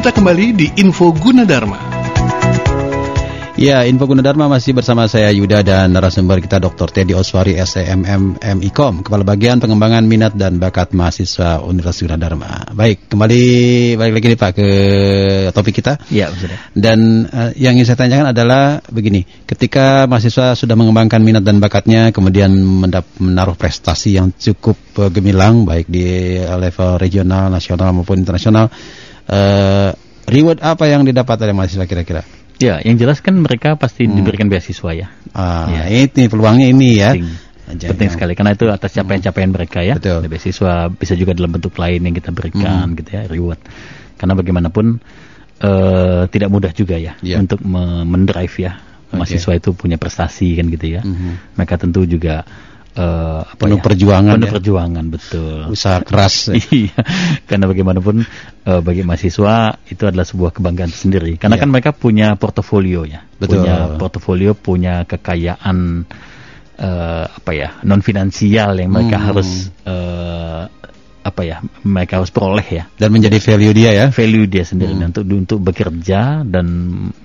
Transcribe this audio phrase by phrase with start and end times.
[0.00, 1.76] kita kembali di Info Gunadarma.
[3.60, 6.88] Ya, Info Gunadarma masih bersama saya Yuda dan narasumber kita Dr.
[6.88, 12.72] Teddy Oswari SEMM MIKOM, Kepala Bagian Pengembangan Minat dan Bakat Mahasiswa Universitas Gunadarma.
[12.72, 13.44] Baik, kembali
[14.00, 14.68] balik lagi nih Pak ke
[15.52, 16.00] topik kita.
[16.08, 16.72] Iya, sudah.
[16.72, 22.08] Dan uh, yang ingin saya tanyakan adalah begini, ketika mahasiswa sudah mengembangkan minat dan bakatnya,
[22.08, 22.56] kemudian
[23.20, 28.72] menaruh prestasi yang cukup uh, gemilang, baik di level regional, nasional maupun internasional,
[29.30, 29.90] uh,
[30.26, 32.26] reward apa yang didapat oleh mahasiswa kira-kira?
[32.60, 34.20] Ya, yang jelas kan mereka pasti hmm.
[34.20, 35.08] diberikan beasiswa ya.
[35.32, 36.04] Ah, ya.
[36.04, 37.16] ini peluangnya ini ya.
[37.70, 39.96] Penting, penting sekali karena itu atas capaian-capaian mereka ya.
[39.96, 40.26] Betul.
[40.26, 42.96] Ada beasiswa bisa juga dalam bentuk lain yang kita berikan hmm.
[43.00, 43.60] gitu ya, reward.
[44.20, 45.00] Karena bagaimanapun
[45.64, 47.40] uh, tidak mudah juga ya yeah.
[47.40, 48.76] untuk mendrive ya
[49.10, 51.02] mahasiswa itu punya prestasi kan gitu ya.
[51.02, 51.40] Hmm.
[51.58, 52.46] Mereka tentu juga
[52.96, 54.54] uh, penuh ya, perjuangan penuh ya?
[54.58, 56.96] perjuangan betul usaha keras iya
[57.46, 58.24] karena bagaimanapun
[58.66, 61.62] uh, bagi mahasiswa itu adalah sebuah kebanggaan sendiri karena ya.
[61.62, 63.62] kan mereka punya portofolio ya betul.
[63.62, 66.06] punya portofolio punya kekayaan
[66.80, 69.26] uh, apa ya non finansial yang mereka hmm.
[69.26, 69.48] harus
[69.84, 70.19] uh,
[71.20, 75.12] apa ya mereka harus peroleh ya dan menjadi value dia ya value dia sendiri hmm.
[75.12, 76.66] untuk untuk bekerja dan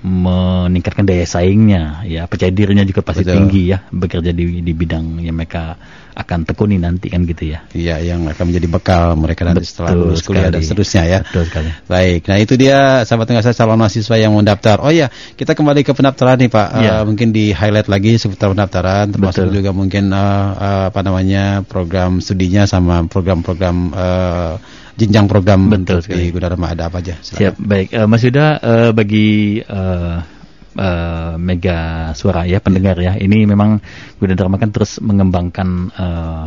[0.00, 3.36] meningkatkan daya saingnya ya percaya dirinya juga pasti Betul.
[3.36, 5.76] tinggi ya bekerja di di bidang yang mereka
[6.12, 7.64] akan tekuni nanti kan gitu ya.
[7.72, 11.18] Iya, yang akan menjadi bekal mereka nanti Betul setelah lulus kuliah dan seterusnya ya.
[11.24, 11.70] Betul sekali.
[11.88, 14.76] Baik, nah itu dia sahabat tengah saya calon mahasiswa yang mendaftar.
[14.84, 15.08] Oh iya,
[15.40, 16.68] kita kembali ke pendaftaran nih Pak.
[16.84, 16.92] Ya.
[17.00, 19.56] Uh, mungkin di highlight lagi seputar pendaftaran, termasuk Betul.
[19.64, 24.56] juga mungkin uh, uh, apa namanya program studinya sama program-program uh,
[24.96, 27.16] jenjang program Betul di Gunadarma ada apa aja?
[27.20, 27.40] Silakan.
[27.40, 27.88] Siap, baik.
[27.96, 30.16] Uh, Mas Yuda uh, bagi uh,
[30.76, 33.16] uh, mega suara ya pendengar ya.
[33.16, 33.80] Ini memang
[34.20, 36.44] Gunadarma kan terus mengembangkan uh,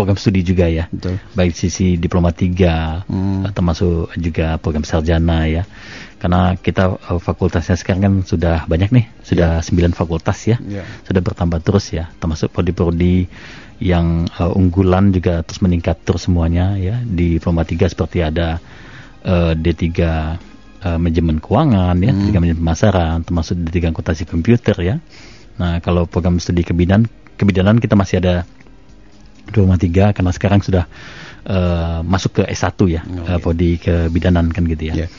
[0.00, 0.88] program studi juga ya.
[0.88, 1.20] Betul.
[1.36, 3.52] Baik sisi diploma 3 hmm.
[3.52, 5.68] termasuk juga program sarjana ya.
[6.20, 9.88] Karena kita uh, fakultasnya sekarang kan sudah banyak nih, sudah yeah.
[9.90, 10.60] 9 fakultas ya.
[10.60, 10.84] Yeah.
[11.08, 13.24] Sudah bertambah terus ya, termasuk prodi-prodi
[13.80, 17.00] yang uh, unggulan juga terus meningkat terus semuanya ya.
[17.00, 18.60] Di diploma 3 seperti ada
[19.24, 19.80] uh, D3
[20.84, 22.36] uh, manajemen keuangan ya, hmm.
[22.36, 24.96] manajemen pemasaran, termasuk di tiga akuntansi komputer ya.
[25.60, 28.44] Nah, kalau program studi kebidanan kebidanan kita masih ada
[29.50, 30.84] dua tiga karena sekarang sudah
[31.46, 35.06] uh, masuk ke S1 ya, oh, uh, prodi kebidanan kan gitu ya.
[35.06, 35.10] Yeah.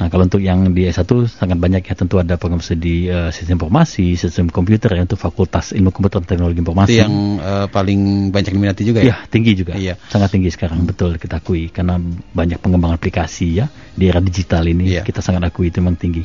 [0.00, 3.60] Nah, kalau untuk yang di S1 sangat banyak ya tentu ada program studi uh, sistem
[3.60, 6.96] informasi, sistem komputer ya untuk Fakultas Ilmu Komputer dan Teknologi Informasi.
[6.96, 9.12] Itu yang uh, paling banyak diminati juga ya?
[9.12, 9.76] Iya, tinggi juga.
[9.76, 10.00] Iya.
[10.08, 12.00] Sangat tinggi sekarang, betul kita akui karena
[12.32, 15.04] banyak pengembangan aplikasi ya di era digital ini iya.
[15.04, 16.24] kita sangat akui itu memang tinggi.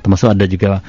[0.00, 0.80] Termasuk ada juga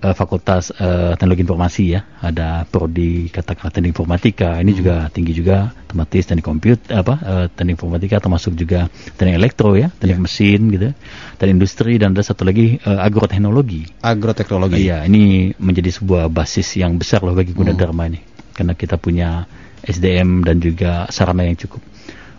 [0.00, 4.78] uh, Fakultas uh, Teknologi Informasi ya, ada prodi katakanlah teknik informatika, ini hmm.
[4.80, 9.92] juga tinggi juga, otomatis teknik komputer apa uh, teknik informatika termasuk juga teknik elektro ya,
[10.00, 10.24] teknik yeah.
[10.24, 10.88] mesin gitu,
[11.36, 13.86] dan industri dan ada satu lagi uh, agroteknologi.
[14.00, 14.88] Agroteknologi.
[14.88, 18.10] Iya, ini menjadi sebuah basis yang besar loh bagi Gunadarma hmm.
[18.16, 18.20] ini,
[18.56, 19.44] karena kita punya
[19.80, 21.80] SDM dan juga sarana yang cukup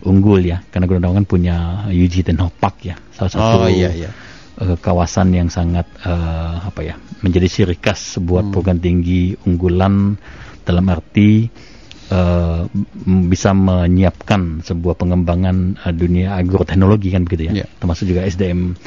[0.02, 3.58] unggul ya, karena Gunadarma kan punya UG Teknopark ya, salah satu.
[3.66, 4.12] Oh iya iya
[4.62, 6.96] uh, kawasan yang sangat uh, apa ya
[7.26, 8.52] menjadi ciri khas sebuah hmm.
[8.54, 10.16] program tinggi unggulan
[10.62, 11.50] dalam arti
[12.14, 12.70] uh,
[13.06, 17.68] bisa menyiapkan sebuah pengembangan uh, dunia agroteknologi kan begitu ya yeah.
[17.82, 18.78] termasuk juga SDM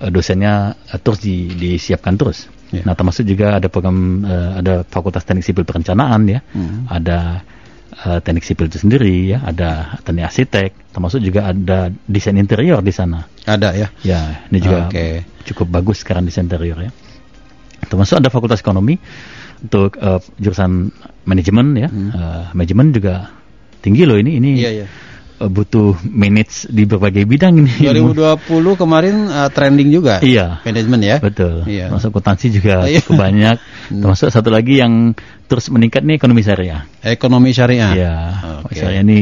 [0.00, 2.82] uh, dosennya uh, terus di, disiapkan terus yeah.
[2.88, 6.88] nah termasuk juga ada program uh, ada Fakultas Teknik Sipil Perencanaan ya hmm.
[6.88, 7.44] ada
[8.06, 12.92] uh, teknik sipil itu sendiri ya, ada teknik arsitek, termasuk juga ada desain interior di
[12.92, 13.26] sana.
[13.44, 13.88] Ada ya?
[14.04, 15.24] Ya, ini juga okay.
[15.48, 16.90] cukup bagus sekarang desain interior ya.
[17.88, 19.00] Termasuk ada fakultas ekonomi
[19.60, 20.92] untuk uh, jurusan
[21.24, 22.10] manajemen ya, hmm.
[22.12, 23.28] uh, manajemen juga
[23.80, 24.50] tinggi loh ini ini.
[24.60, 25.09] Iya, iya uh,
[25.48, 27.72] butuh manage di berbagai bidang ini.
[27.96, 28.44] 2020
[28.76, 30.20] kemarin uh, trending juga.
[30.20, 30.60] Iya.
[30.60, 31.16] Manajemen ya.
[31.22, 31.64] Betul.
[31.64, 31.88] Iya.
[31.88, 33.00] Masuk akuntansi juga iya.
[33.00, 33.56] cukup banyak.
[33.88, 34.00] Hmm.
[34.04, 35.16] Termasuk satu lagi yang
[35.48, 36.84] terus meningkat nih ekonomi syariah.
[37.00, 37.92] Ekonomi syariah.
[37.96, 38.14] Iya.
[38.68, 38.84] Okay.
[38.84, 39.18] Syariah ini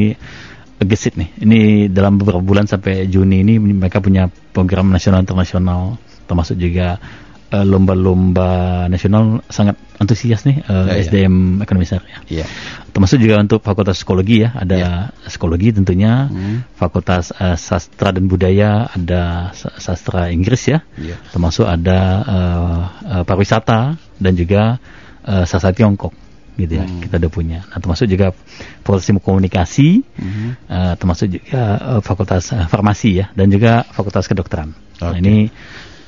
[0.83, 1.31] gesit nih.
[1.39, 1.61] Ini
[1.95, 8.49] dalam beberapa bulan sampai Juni ini mereka punya program nasional internasional termasuk juga Eh, lomba-lomba
[8.49, 11.65] uh, nasional sangat antusias nih uh, ya, SDM ya.
[11.65, 12.21] ekonomi syariah.
[12.29, 12.47] Ya.
[12.93, 14.93] Termasuk juga untuk fakultas psikologi ya, ada ya.
[15.25, 16.77] psikologi tentunya, hmm.
[16.77, 21.17] fakultas uh, sastra dan budaya, ada sastra Inggris ya, ya.
[21.33, 24.77] termasuk ada uh, uh, pariwisata dan juga
[25.25, 26.13] uh, sastra Tiongkok
[26.59, 27.07] gitu ya hmm.
[27.07, 27.59] kita udah punya.
[27.71, 28.35] Nah termasuk juga
[28.83, 30.49] fakultas ilmu komunikasi, hmm.
[30.67, 34.75] uh, termasuk juga uh, fakultas uh, farmasi ya dan juga fakultas kedokteran.
[34.99, 35.07] Okay.
[35.07, 35.37] Nah ini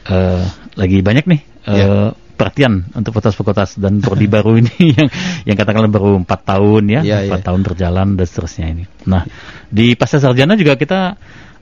[0.08, 0.42] uh,
[0.78, 2.10] lagi banyak nih uh, eh, yeah.
[2.38, 5.08] perhatian untuk fakultas-fakultas dan prodi baru ini yang
[5.44, 8.84] yang katakanlah baru empat tahun ya, iya, empat yeah, tahun berjalan dan seterusnya ini.
[9.04, 9.28] Nah
[9.68, 11.18] di pasca sarjana juga kita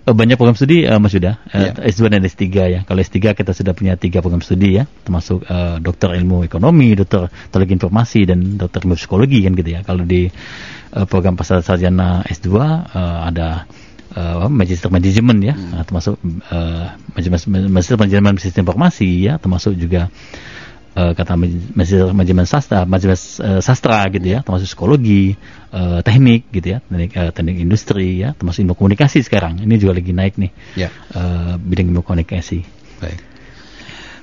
[0.08, 1.88] banyak program studi uh, Mas Yuda, uh, yeah.
[1.92, 2.80] S2 dan S3 ya.
[2.86, 7.28] Kalau S3 kita sudah punya tiga program studi ya, termasuk uh, dokter ilmu ekonomi, dokter
[7.28, 9.80] teknologi informasi dan dokter ilmu psikologi kan gitu ya.
[9.84, 12.72] Kalau di uh, program pasar sarjana S2 uh,
[13.28, 13.68] ada
[14.16, 15.72] uh, magister manajemen ya, hmm.
[15.76, 16.14] uh, termasuk
[16.52, 16.86] uh,
[17.74, 20.08] magister manajemen sistem informasi ya, termasuk juga
[20.96, 21.36] uh, kata
[21.74, 25.36] magister manajemen sastra, manajemen uh, sastra gitu ya, termasuk psikologi,
[25.74, 29.60] uh, teknik gitu ya, teknik, uh, teknik industri ya, termasuk ilmu komunikasi sekarang.
[29.60, 30.90] Ini juga lagi naik nih, yeah.
[31.12, 32.64] uh, bidang ilmu komunikasi.
[32.98, 33.27] Baik.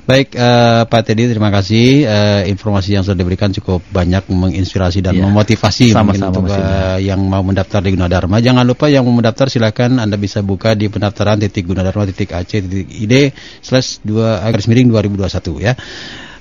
[0.05, 5.17] Baik uh, Pak Teddy, terima kasih uh, informasi yang sudah diberikan cukup banyak menginspirasi dan
[5.17, 8.37] ya, memotivasi sama, -sama untuk uh, yang mau mendaftar di Gunadarma.
[8.37, 12.61] Jangan lupa yang mau mendaftar silakan Anda bisa buka di pendaftaran titik Gunadarma titik AC
[12.61, 13.33] titik ID
[13.65, 15.73] slash dua garis miring 2021 ya.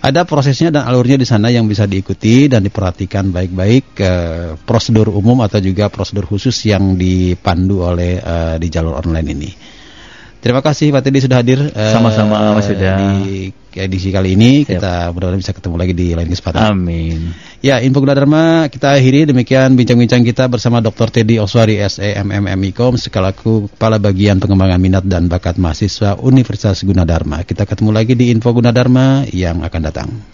[0.04, 5.40] Ada prosesnya dan alurnya di sana yang bisa diikuti dan diperhatikan baik-baik uh, prosedur umum
[5.40, 9.50] atau juga prosedur khusus yang dipandu oleh uh, di jalur online ini.
[10.44, 11.56] Terima kasih Pak Teddy sudah hadir.
[11.72, 13.16] Sama-sama uh, Mas Yuda.
[13.24, 13.48] Di
[13.80, 14.76] edisi kali ini Siap.
[14.76, 16.60] kita mudah-mudahan bisa ketemu lagi di lain kesempatan.
[16.68, 17.32] Amin.
[17.64, 21.08] Ya, Info Dharma kita akhiri demikian bincang-bincang kita bersama Dr.
[21.08, 27.40] Teddy Oswari SEMMMIKOM sekalaku Kepala Bagian Pengembangan Minat dan Bakat Mahasiswa Universitas Gunadarma.
[27.48, 30.33] Kita ketemu lagi di Info Gunadarma yang akan datang.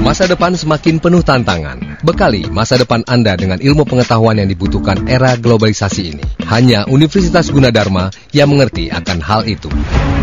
[0.00, 2.02] Masa depan semakin penuh tantangan.
[2.02, 6.24] Bekali masa depan Anda dengan ilmu pengetahuan yang dibutuhkan era globalisasi ini.
[6.50, 9.70] Hanya Universitas Gunadarma yang mengerti akan hal itu.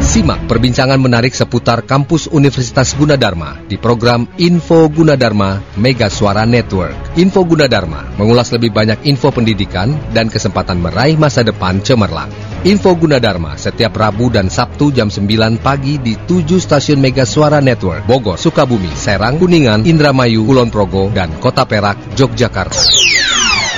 [0.03, 7.15] Simak perbincangan menarik seputar kampus Universitas Gunadarma di program Info Gunadarma Mega Suara Network.
[7.15, 12.29] Info Gunadarma mengulas lebih banyak info pendidikan dan kesempatan meraih masa depan cemerlang.
[12.65, 18.03] Info Gunadarma setiap Rabu dan Sabtu jam 9 pagi di 7 stasiun Mega Suara Network,
[18.09, 22.81] Bogor, Sukabumi, Serang, Kuningan, Indramayu, Kulon Progo, dan Kota Perak, Yogyakarta.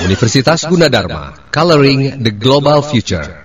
[0.04, 3.39] Universitas Gunadarma, Coloring the Global Future.